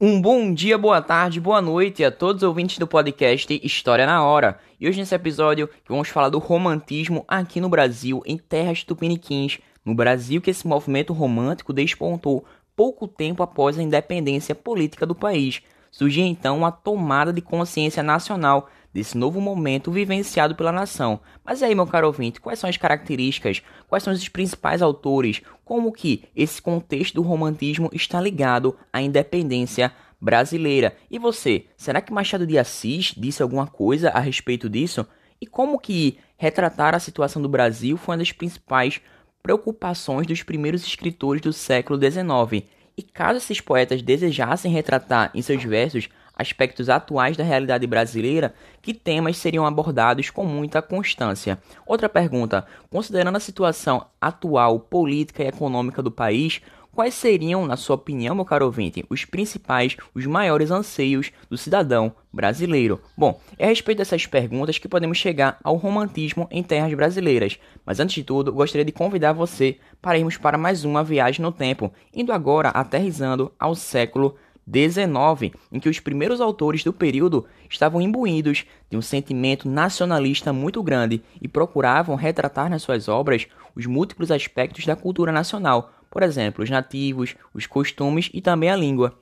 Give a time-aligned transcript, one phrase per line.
[0.00, 4.24] Um bom dia, boa tarde, boa noite a todos os ouvintes do podcast História na
[4.24, 4.58] Hora.
[4.80, 9.60] E hoje nesse episódio vamos falar do romantismo aqui no Brasil, em terras tupiniquins.
[9.84, 12.44] No Brasil que esse movimento romântico despontou
[12.74, 15.62] pouco tempo após a independência política do país.
[15.92, 21.18] Surgiu então a tomada de consciência nacional desse novo momento vivenciado pela nação.
[21.44, 23.60] Mas aí, meu caro ouvinte, quais são as características?
[23.88, 25.42] Quais são os principais autores?
[25.64, 30.96] Como que esse contexto do romantismo está ligado à independência brasileira?
[31.10, 35.04] E você, será que Machado de Assis disse alguma coisa a respeito disso?
[35.40, 39.00] E como que retratar a situação do Brasil foi uma das principais
[39.42, 42.64] preocupações dos primeiros escritores do século XIX?
[42.96, 48.92] E caso esses poetas desejassem retratar em seus versos aspectos atuais da realidade brasileira, que
[48.92, 51.58] temas seriam abordados com muita constância?
[51.86, 56.60] Outra pergunta: considerando a situação atual política e econômica do país,
[56.94, 62.14] quais seriam, na sua opinião, meu caro ouvinte, os principais, os maiores anseios do cidadão
[62.32, 63.00] brasileiro?
[63.16, 67.58] Bom, é a respeito dessas perguntas que podemos chegar ao romantismo em terras brasileiras.
[67.84, 71.50] Mas antes de tudo, gostaria de convidar você para irmos para mais uma viagem no
[71.50, 74.36] tempo, indo agora aterrizando ao século
[74.66, 80.82] 19, em que os primeiros autores do período estavam imbuídos de um sentimento nacionalista muito
[80.82, 86.62] grande e procuravam retratar nas suas obras os múltiplos aspectos da cultura nacional, por exemplo,
[86.62, 89.18] os nativos, os costumes e também a língua.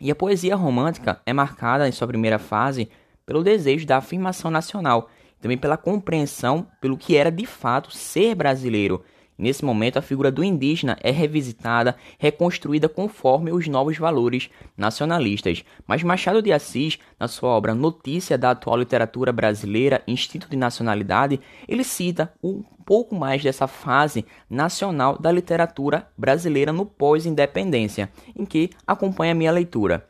[0.00, 2.88] E a poesia romântica é marcada em sua primeira fase
[3.24, 5.08] pelo desejo da afirmação nacional,
[5.40, 9.04] também pela compreensão pelo que era de fato ser brasileiro
[9.42, 15.64] Nesse momento, a figura do indígena é revisitada, reconstruída conforme os novos valores nacionalistas.
[15.84, 21.40] Mas Machado de Assis, na sua obra Notícia da Atual Literatura Brasileira, Instinto de Nacionalidade,
[21.66, 28.70] ele cita um pouco mais dessa fase nacional da literatura brasileira no pós-independência, em que
[28.86, 30.06] acompanha minha leitura.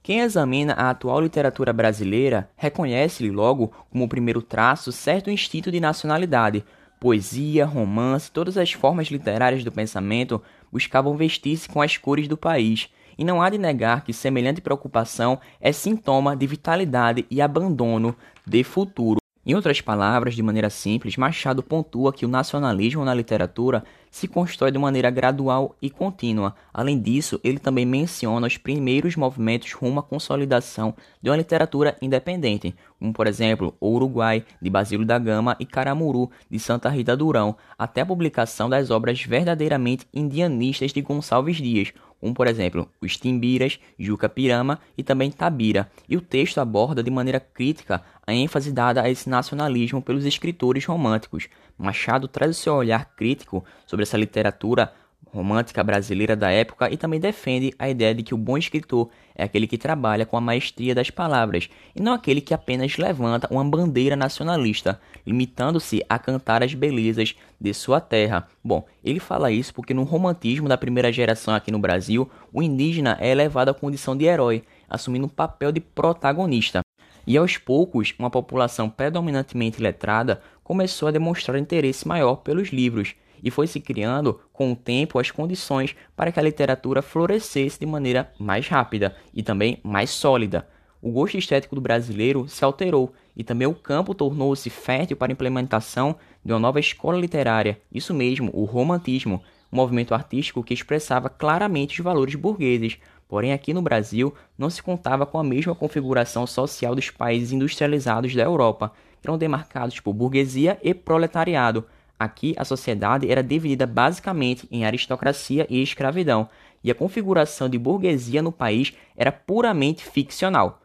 [0.00, 6.64] Quem examina a atual literatura brasileira reconhece-lhe logo como primeiro traço certo instinto de nacionalidade,
[7.06, 10.42] Poesia, romance, todas as formas literárias do pensamento
[10.72, 15.38] buscavam vestir-se com as cores do país, e não há de negar que semelhante preocupação
[15.60, 18.12] é sintoma de vitalidade e abandono
[18.44, 19.20] de futuro.
[19.48, 24.72] Em outras palavras, de maneira simples, Machado pontua que o nacionalismo na literatura se constrói
[24.72, 26.56] de maneira gradual e contínua.
[26.74, 32.74] Além disso, ele também menciona os primeiros movimentos rumo à consolidação de uma literatura independente,
[32.98, 37.56] como por exemplo O Uruguai, de Basílio da Gama e Caramuru, de Santa Rita Durão,
[37.78, 43.78] até a publicação das obras verdadeiramente indianistas de Gonçalves Dias, como por exemplo os Timbiras,
[43.98, 49.02] Juca Pirama e também Tabira, e o texto aborda de maneira crítica a ênfase dada
[49.02, 51.48] a esse nacionalismo pelos escritores românticos.
[51.78, 54.92] Machado traz o seu olhar crítico sobre essa literatura
[55.36, 59.44] romântica brasileira da época e também defende a ideia de que o bom escritor é
[59.44, 63.62] aquele que trabalha com a maestria das palavras e não aquele que apenas levanta uma
[63.62, 68.48] bandeira nacionalista, limitando-se a cantar as belezas de sua terra.
[68.64, 73.18] Bom, ele fala isso porque no romantismo da primeira geração aqui no Brasil, o indígena
[73.20, 76.80] é elevado à condição de herói, assumindo um papel de protagonista.
[77.26, 83.50] E aos poucos, uma população predominantemente letrada começou a demonstrar interesse maior pelos livros e
[83.50, 88.32] foi se criando com o tempo as condições para que a literatura florescesse de maneira
[88.38, 90.66] mais rápida e também mais sólida.
[91.00, 95.34] O gosto estético do brasileiro se alterou e também o campo tornou-se fértil para a
[95.34, 99.42] implementação de uma nova escola literária, isso mesmo, o romantismo,
[99.72, 102.98] um movimento artístico que expressava claramente os valores burgueses.
[103.28, 108.34] Porém, aqui no Brasil não se contava com a mesma configuração social dos países industrializados
[108.34, 111.84] da Europa, que eram demarcados por burguesia e proletariado,
[112.18, 116.48] Aqui, a sociedade era dividida basicamente em aristocracia e escravidão,
[116.82, 120.80] e a configuração de burguesia no país era puramente ficcional.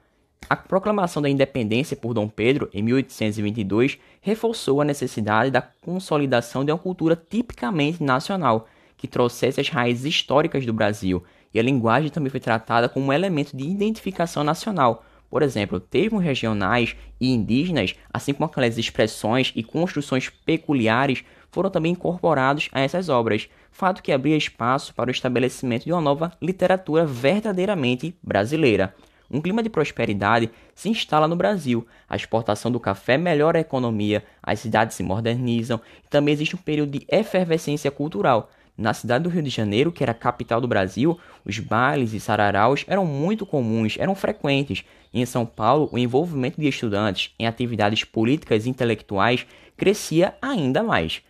[0.50, 6.72] A proclamação da independência por Dom Pedro, em 1822, reforçou a necessidade da consolidação de
[6.72, 8.68] uma cultura tipicamente nacional,
[8.98, 13.14] que trouxesse as raízes históricas do Brasil, e a linguagem também foi tratada como um
[13.14, 19.64] elemento de identificação nacional, por exemplo, termos regionais e indígenas, assim como aquelas expressões e
[19.64, 25.86] construções peculiares, foram também incorporados a essas obras, fato que abria espaço para o estabelecimento
[25.86, 28.94] de uma nova literatura verdadeiramente brasileira.
[29.30, 34.26] Um clima de prosperidade se instala no Brasil, a exportação do café melhora a economia,
[34.44, 38.50] as cidades se modernizam e também existe um período de efervescência cultural,
[38.82, 42.20] na cidade do Rio de Janeiro, que era a capital do Brasil, os bailes e
[42.20, 44.84] sararaus eram muito comuns, eram frequentes.
[45.14, 49.46] E em São Paulo, o envolvimento de estudantes em atividades políticas e intelectuais
[49.78, 51.22] crescia ainda mais.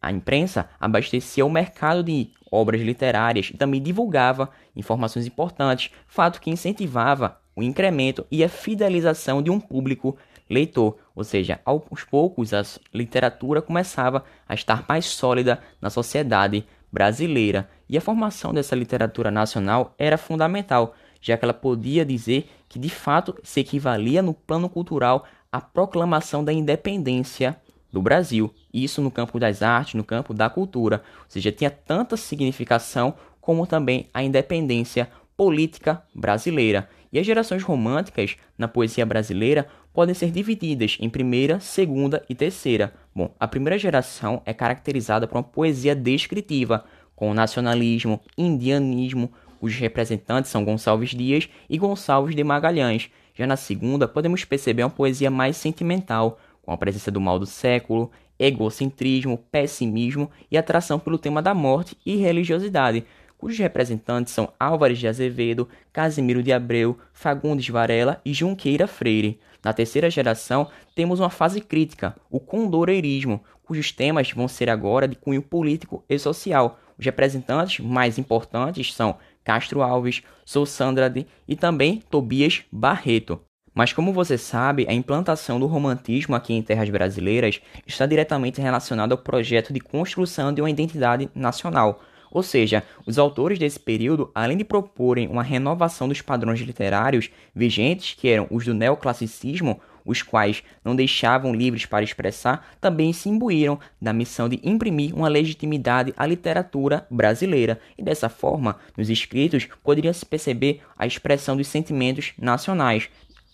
[0.00, 6.50] A imprensa abastecia o mercado de obras literárias e também divulgava informações importantes, fato que
[6.50, 10.16] incentivava o incremento e a fidelização de um público
[10.50, 12.62] leitor, ou seja, aos poucos a
[12.92, 17.68] literatura começava a estar mais sólida na sociedade brasileira.
[17.88, 22.88] E a formação dessa literatura nacional era fundamental, já que ela podia dizer que de
[22.90, 27.56] fato se equivalia no plano cultural à proclamação da independência
[27.92, 32.16] do Brasil, isso no campo das artes, no campo da cultura, ou seja, tinha tanta
[32.16, 36.88] significação como também a independência política brasileira.
[37.12, 42.94] E as gerações românticas na poesia brasileira podem ser divididas em primeira, segunda e terceira.
[43.14, 49.30] Bom, a primeira geração é caracterizada por uma poesia descritiva, com nacionalismo, indianismo,
[49.60, 53.10] cujos representantes são Gonçalves Dias e Gonçalves de Magalhães.
[53.34, 57.46] Já na segunda, podemos perceber uma poesia mais sentimental, com a presença do mal do
[57.46, 63.04] século, egocentrismo, pessimismo e atração pelo tema da morte e religiosidade,
[63.42, 69.40] cujos representantes são Álvares de Azevedo, Casimiro de Abreu, Fagundes Varela e Junqueira Freire.
[69.64, 75.16] Na terceira geração, temos uma fase crítica, o condoreirismo, cujos temas vão ser agora de
[75.16, 76.78] cunho político e social.
[76.96, 83.40] Os representantes mais importantes são Castro Alves, Sousandrade e também Tobias Barreto.
[83.74, 89.14] Mas como você sabe, a implantação do romantismo aqui em terras brasileiras está diretamente relacionada
[89.14, 92.00] ao projeto de construção de uma identidade nacional,
[92.32, 98.14] ou seja, os autores desse período, além de proporem uma renovação dos padrões literários vigentes,
[98.18, 103.78] que eram os do neoclassicismo, os quais não deixavam livres para expressar, também se imbuíram
[104.00, 110.12] da missão de imprimir uma legitimidade à literatura brasileira, e dessa forma, nos escritos poderia
[110.12, 113.08] se perceber a expressão dos sentimentos nacionais,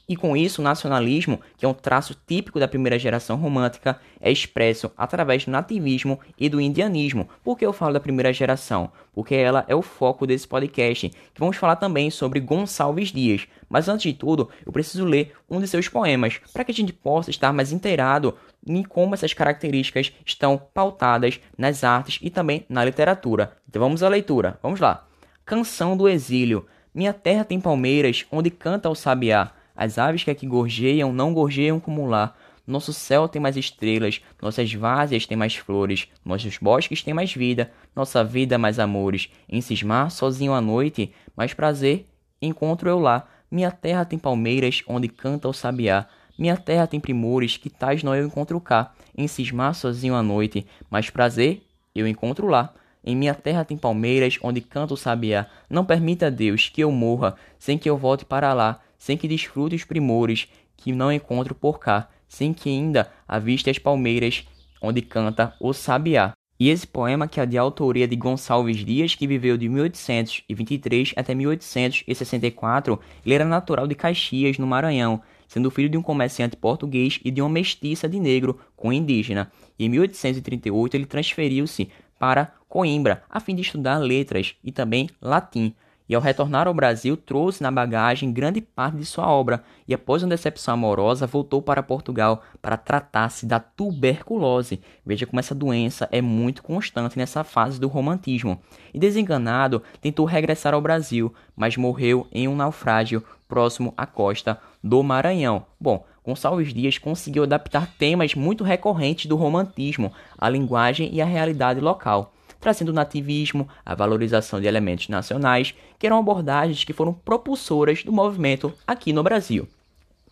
[0.09, 4.33] e com isso, o nacionalismo, que é um traço típico da primeira geração romântica, é
[4.33, 7.29] expresso através do nativismo e do indianismo.
[7.45, 8.91] Por que eu falo da primeira geração?
[9.13, 13.47] Porque ela é o foco desse podcast, que vamos falar também sobre Gonçalves Dias.
[13.69, 16.95] Mas antes de tudo, eu preciso ler um de seus poemas, para que a gente
[16.95, 18.35] possa estar mais inteirado
[18.67, 23.59] em como essas características estão pautadas nas artes e também na literatura.
[23.69, 24.59] Então vamos à leitura.
[24.63, 25.07] Vamos lá.
[25.45, 26.67] Canção do Exílio.
[26.95, 29.53] Minha terra tem palmeiras, onde canta o sabiá.
[29.79, 32.35] As aves que aqui gorjeiam não gorjeiam como lá.
[32.67, 37.71] Nosso céu tem mais estrelas, nossas várzeas têm mais flores, nossos bosques têm mais vida,
[37.95, 39.31] nossa vida mais amores.
[39.49, 42.07] Em cismar, sozinho à noite, mais prazer
[42.43, 43.29] encontro eu lá.
[43.49, 46.09] Minha terra tem palmeiras, onde canta o sabiá.
[46.37, 48.93] Minha terra tem primores, que tais não eu encontro cá.
[49.17, 51.63] Em cismar, sozinho à noite, mais prazer
[51.95, 52.75] eu encontro lá.
[53.05, 55.47] Em minha terra tem palmeiras, onde canta o sabiá.
[55.71, 59.77] Não permita, Deus, que eu morra, sem que eu volte para lá sem que desfrute
[59.77, 64.47] os primores que não encontro por cá, sem que ainda aviste as palmeiras
[64.83, 66.33] onde canta o sabiá.
[66.61, 71.33] E esse poema, que é de autoria de Gonçalves Dias, que viveu de 1823 até
[71.33, 77.31] 1864, ele era natural de Caxias, no Maranhão, sendo filho de um comerciante português e
[77.31, 79.53] de uma mestiça de negro com indígena.
[79.79, 85.75] E em 1838 ele transferiu-se para Coimbra, a fim de estudar letras e também latim
[86.09, 90.23] e ao retornar ao Brasil trouxe na bagagem grande parte de sua obra e após
[90.23, 94.81] uma decepção amorosa voltou para Portugal para tratar-se da tuberculose.
[95.05, 98.61] Veja como essa doença é muito constante nessa fase do romantismo.
[98.95, 105.03] E desenganado, tentou regressar ao Brasil, mas morreu em um naufrágio próximo à costa do
[105.03, 105.67] Maranhão.
[105.81, 111.81] Bom, Gonçalves Dias conseguiu adaptar temas muito recorrentes do romantismo à linguagem e à realidade
[111.81, 118.03] local trazendo o nativismo, a valorização de elementos nacionais, que eram abordagens que foram propulsoras
[118.03, 119.69] do movimento aqui no Brasil.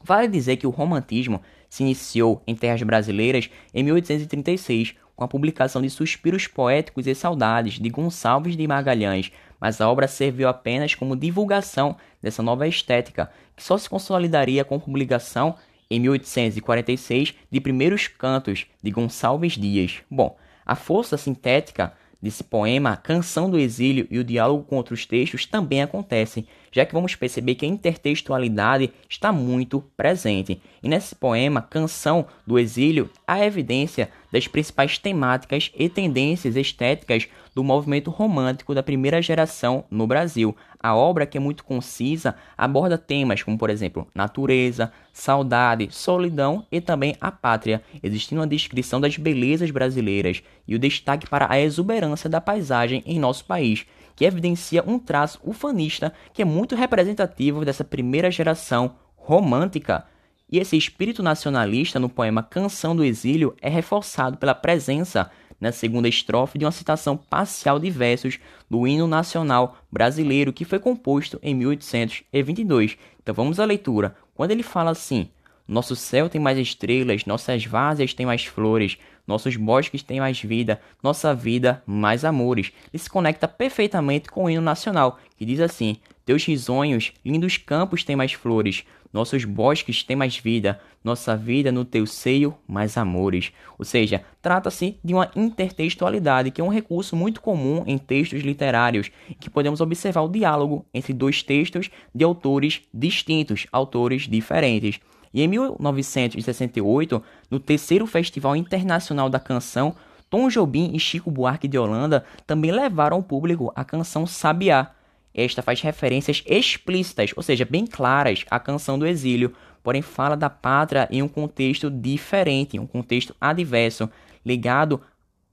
[0.03, 5.81] Vale dizer que o romantismo se iniciou em terras brasileiras em 1836, com a publicação
[5.81, 11.17] de Suspiros Poéticos e Saudades de Gonçalves de Magalhães, mas a obra serviu apenas como
[11.17, 15.57] divulgação dessa nova estética, que só se consolidaria com a publicação
[15.91, 20.03] em 1846 de Primeiros Cantos de Gonçalves Dias.
[20.11, 25.07] Bom, a força sintética desse poema, a canção do exílio e o diálogo com outros
[25.07, 26.47] textos também acontecem,
[26.77, 30.61] já que vamos perceber que a intertextualidade está muito presente.
[30.83, 37.65] E nesse poema, Canção do Exílio, há evidência das principais temáticas e tendências estéticas do
[37.65, 40.55] movimento romântico da primeira geração no Brasil.
[40.79, 46.79] A obra, que é muito concisa, aborda temas como, por exemplo, natureza, saudade, solidão e
[46.79, 52.29] também a pátria, existindo uma descrição das belezas brasileiras e o destaque para a exuberância
[52.29, 57.85] da paisagem em nosso país, que evidencia um traço ufanista que é muito representativo dessa
[57.85, 60.05] primeira geração romântica.
[60.51, 65.31] E esse espírito nacionalista no poema Canção do Exílio é reforçado pela presença
[65.61, 68.39] na segunda estrofe de uma citação parcial de versos
[68.71, 72.97] do hino nacional brasileiro que foi composto em 1822.
[73.23, 74.17] Então vamos à leitura.
[74.35, 75.29] Quando ele fala assim:
[75.67, 80.81] Nosso céu tem mais estrelas, nossas várzeas têm mais flores, nossos bosques têm mais vida,
[81.03, 82.73] nossa vida mais amores.
[82.93, 88.05] Ele se conecta perfeitamente com o hino nacional, que diz assim: Teus risonhos, lindos campos
[88.05, 93.53] têm mais flores, nossos bosques têm mais vida, nossa vida no teu seio mais amores.
[93.79, 99.11] Ou seja, trata-se de uma intertextualidade, que é um recurso muito comum em textos literários,
[99.41, 105.01] que podemos observar o diálogo entre dois textos de autores distintos, autores diferentes.
[105.37, 109.95] E em 1968, no terceiro Festival Internacional da Canção,
[110.31, 114.93] Tom Jobim e Chico Buarque de Holanda também levaram ao público a canção Sabiá.
[115.35, 119.53] Esta faz referências explícitas, ou seja, bem claras, à canção do exílio,
[119.83, 124.09] porém fala da pátria em um contexto diferente, em um contexto adverso,
[124.43, 125.03] ligado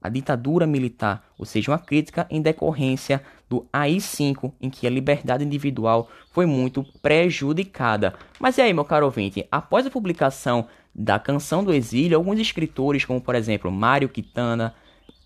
[0.00, 5.44] à ditadura militar, ou seja, uma crítica em decorrência do AI-5, em que a liberdade
[5.44, 8.14] individual foi muito prejudicada.
[8.38, 13.04] Mas e aí, meu caro ouvinte, após a publicação da Canção do Exílio, alguns escritores,
[13.04, 14.74] como por exemplo Mário Quintana,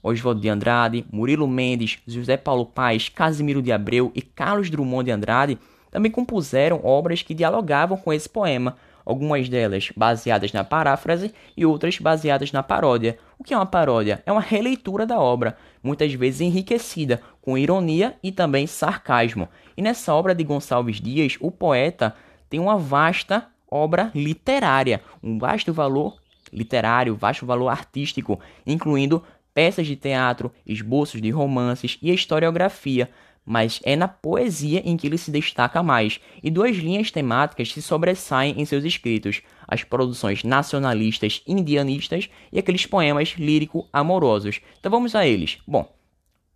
[0.02, 5.10] Oswaldo de Andrade, Murilo Mendes, José Paulo Paes, Casimiro de Abreu e Carlos Drummond de
[5.10, 5.58] Andrade,
[5.90, 8.76] também compuseram obras que dialogavam com esse poema,
[9.08, 13.18] algumas delas baseadas na paráfrase e outras baseadas na paródia.
[13.38, 14.22] O que é uma paródia?
[14.26, 19.48] É uma releitura da obra, muitas vezes enriquecida, com ironia e também sarcasmo.
[19.74, 22.14] E nessa obra de Gonçalves Dias, o poeta
[22.50, 26.18] tem uma vasta obra literária, um vasto valor
[26.52, 29.22] literário, vasto valor artístico, incluindo
[29.58, 33.10] peças de teatro, esboços de romances e historiografia,
[33.44, 37.82] mas é na poesia em que ele se destaca mais, e duas linhas temáticas se
[37.82, 44.60] sobressaem em seus escritos: as produções nacionalistas indianistas e aqueles poemas lírico-amorosos.
[44.78, 45.58] Então vamos a eles.
[45.66, 45.92] Bom,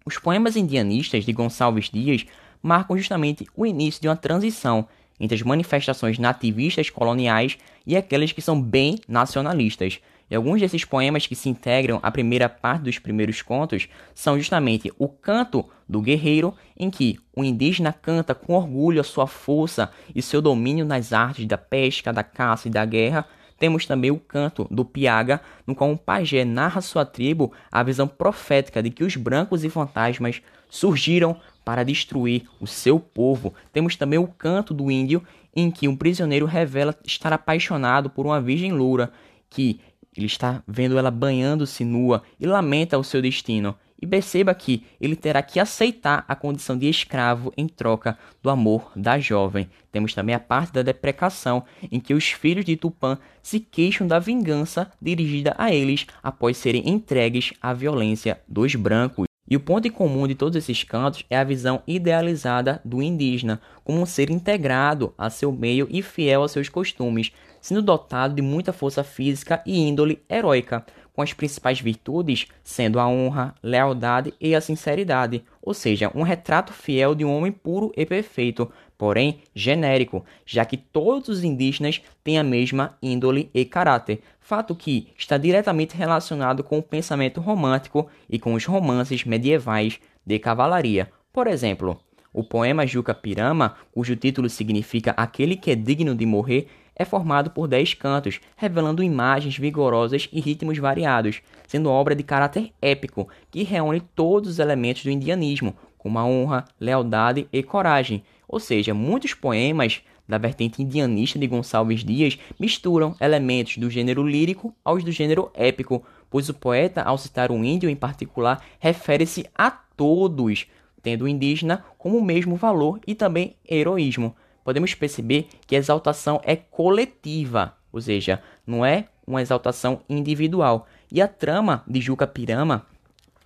[0.07, 2.25] os poemas indianistas de Gonçalves Dias
[2.63, 4.87] marcam justamente o início de uma transição
[5.19, 9.99] entre as manifestações nativistas coloniais e aquelas que são bem nacionalistas.
[10.33, 14.91] E alguns desses poemas que se integram à primeira parte dos primeiros contos são justamente
[14.99, 20.23] o Canto do Guerreiro, em que o indígena canta com orgulho a sua força e
[20.23, 23.27] seu domínio nas artes da pesca, da caça e da guerra.
[23.59, 28.09] Temos também o canto do Piaga, no qual um pajé narra sua tribo a visão
[28.09, 33.53] profética de que os brancos e fantasmas surgiram para destruir o seu povo.
[33.71, 35.23] Temos também o canto do índio,
[35.55, 39.13] em que um prisioneiro revela estar apaixonado por uma virgem loura,
[39.51, 39.79] que
[40.17, 43.75] ele está vendo ela banhando-se nua e lamenta o seu destino.
[44.01, 48.91] E perceba que ele terá que aceitar a condição de escravo em troca do amor
[48.97, 49.71] da jovem.
[49.93, 54.19] Temos também a parte da deprecação, em que os filhos de Tupã se queixam da
[54.19, 59.27] vingança dirigida a eles após serem entregues à violência dos brancos.
[59.49, 63.61] E o ponto em comum de todos esses cantos é a visão idealizada do indígena
[63.85, 68.43] como um ser integrado a seu meio e fiel aos seus costumes, sendo dotado de
[68.43, 74.55] muita força física e índole heróica, com as principais virtudes sendo a honra, lealdade e
[74.55, 80.25] a sinceridade, ou seja, um retrato fiel de um homem puro e perfeito, porém genérico,
[80.45, 85.97] já que todos os indígenas têm a mesma índole e caráter, fato que está diretamente
[85.97, 91.11] relacionado com o pensamento romântico e com os romances medievais de cavalaria.
[91.33, 92.01] Por exemplo,
[92.33, 96.67] o poema Juca Pirama, cujo título significa Aquele que é digno de morrer,
[97.03, 102.73] é formado por dez cantos, revelando imagens vigorosas e ritmos variados, sendo obra de caráter
[102.81, 108.23] épico, que reúne todos os elementos do indianismo, como a honra, lealdade e coragem.
[108.49, 114.75] Ou seja, muitos poemas da vertente indianista de Gonçalves Dias misturam elementos do gênero lírico
[114.85, 119.71] aos do gênero épico, pois o poeta, ao citar um índio em particular, refere-se a
[119.71, 120.67] todos,
[121.03, 126.41] tendo o indígena como o mesmo valor e também heroísmo podemos perceber que a exaltação
[126.45, 130.87] é coletiva, ou seja, não é uma exaltação individual.
[131.11, 132.87] E a trama de Juca Pirama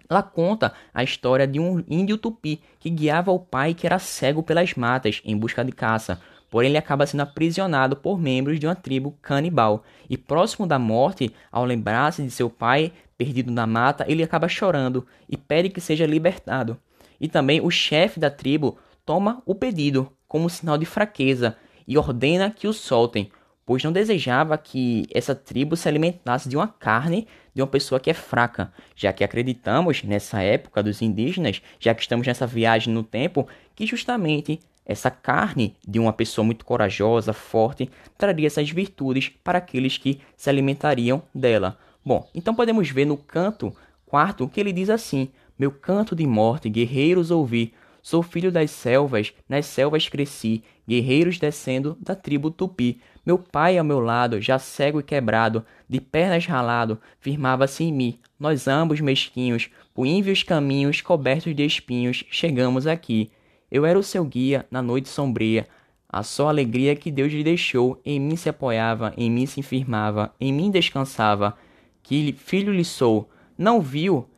[0.08, 4.42] ela conta a história de um índio tupi que guiava o pai que era cego
[4.42, 6.20] pelas matas em busca de caça.
[6.48, 9.82] Porém, ele acaba sendo aprisionado por membros de uma tribo canibal.
[10.08, 15.04] E próximo da morte, ao lembrar-se de seu pai perdido na mata, ele acaba chorando
[15.28, 16.78] e pede que seja libertado.
[17.20, 21.56] E também o chefe da tribo toma o pedido, como sinal de fraqueza
[21.88, 23.30] e ordena que o soltem,
[23.64, 28.10] pois não desejava que essa tribo se alimentasse de uma carne de uma pessoa que
[28.10, 33.02] é fraca, já que acreditamos nessa época dos indígenas, já que estamos nessa viagem no
[33.02, 39.56] tempo, que justamente essa carne de uma pessoa muito corajosa, forte, traria essas virtudes para
[39.56, 41.78] aqueles que se alimentariam dela.
[42.04, 43.74] Bom, então podemos ver no canto
[44.04, 47.72] Quarto, que ele diz assim: Meu canto de morte, guerreiros ouvi.
[48.06, 53.00] Sou filho das selvas, nas selvas cresci, guerreiros descendo da tribo tupi.
[53.26, 58.16] Meu pai ao meu lado, já cego e quebrado, de pernas ralado, firmava-se em mim.
[58.38, 63.28] Nós ambos mesquinhos, por ínvios caminhos cobertos de espinhos, chegamos aqui.
[63.72, 65.66] Eu era o seu guia na noite sombria.
[66.08, 70.32] A só alegria que Deus lhe deixou, em mim se apoiava, em mim se firmava,
[70.40, 71.58] em mim descansava.
[72.04, 74.30] Que filho lhe sou, não viu,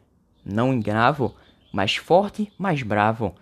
[0.42, 1.34] não engravo,
[1.70, 3.34] mais forte, mais bravo.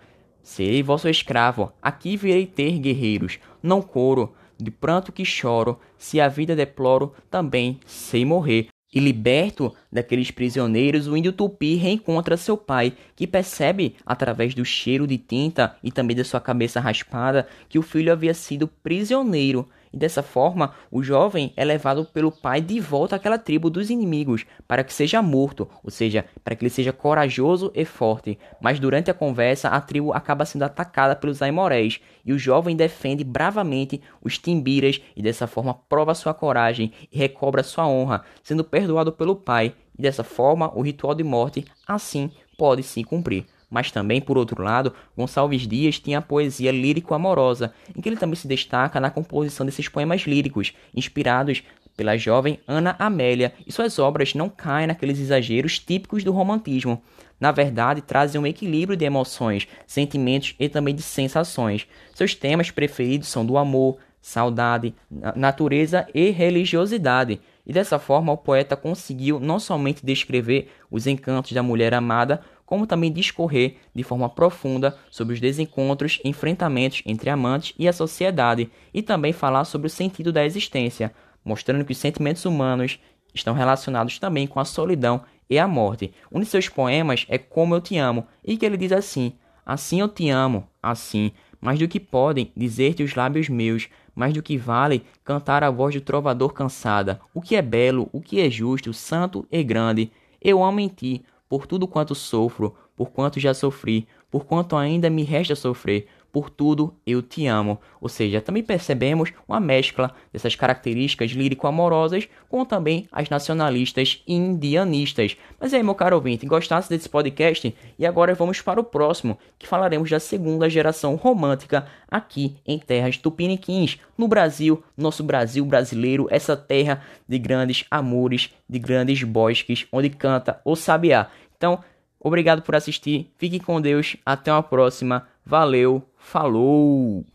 [0.47, 6.29] Serei vosso escravo, aqui virei ter guerreiros, não coro, de pranto que choro, se a
[6.29, 8.69] vida deploro, também sei morrer.
[8.91, 15.05] E liberto daqueles prisioneiros, o índio tupi reencontra seu pai, que percebe, através do cheiro
[15.05, 19.97] de tinta e também da sua cabeça raspada, que o filho havia sido prisioneiro e
[19.97, 24.83] dessa forma, o jovem é levado pelo pai de volta àquela tribo dos inimigos, para
[24.83, 28.37] que seja morto, ou seja, para que ele seja corajoso e forte.
[28.61, 33.23] Mas durante a conversa, a tribo acaba sendo atacada pelos aimorés, e o jovem defende
[33.23, 39.11] bravamente os timbiras e dessa forma prova sua coragem e recobra sua honra, sendo perdoado
[39.11, 39.73] pelo pai.
[39.97, 43.45] E dessa forma, o ritual de morte assim pode se cumprir.
[43.69, 48.35] Mas também, por outro lado, Gonçalves Dias tinha a poesia lírico-amorosa, em que ele também
[48.35, 51.63] se destaca na composição desses poemas líricos, inspirados
[51.97, 57.01] pela jovem Ana Amélia, e suas obras não caem naqueles exageros típicos do romantismo.
[57.39, 61.87] Na verdade, trazem um equilíbrio de emoções, sentimentos e também de sensações.
[62.13, 64.93] Seus temas preferidos são do amor, saudade,
[65.35, 67.41] natureza e religiosidade.
[67.67, 72.87] E dessa forma, o poeta conseguiu não somente descrever os encantos da mulher amada, como
[72.87, 78.71] também discorrer de forma profunda sobre os desencontros e enfrentamentos entre amantes e a sociedade,
[78.93, 82.99] e também falar sobre o sentido da existência, mostrando que os sentimentos humanos
[83.33, 86.13] estão relacionados também com a solidão e a morte.
[86.31, 89.33] Um de seus poemas é Como Eu Te Amo, e que ele diz assim:
[89.65, 94.41] Assim eu te amo, assim, mais do que podem dizer-te os lábios meus, mais do
[94.41, 97.21] que vale cantar a voz do trovador cansada.
[97.35, 100.11] O que é belo, o que é justo, santo e grande,
[100.41, 105.07] eu amo em ti, por tudo quanto sofro, por quanto já sofri, por quanto ainda
[105.07, 107.79] me resta sofrer, por tudo eu te amo.
[107.99, 115.35] Ou seja, também percebemos uma mescla dessas características lírico-amorosas com também as nacionalistas indianistas.
[115.59, 117.75] Mas aí, meu caro ouvinte, gostasse desse podcast?
[117.97, 123.17] E agora vamos para o próximo, que falaremos da segunda geração romântica aqui em terras
[123.17, 130.11] tupiniquins, no Brasil, nosso Brasil brasileiro, essa terra de grandes amores, de grandes bosques, onde
[130.11, 131.31] canta o sabiá.
[131.57, 131.79] Então,
[132.19, 136.07] obrigado por assistir, fique com Deus, até uma próxima, valeu!
[136.27, 137.25] Falou!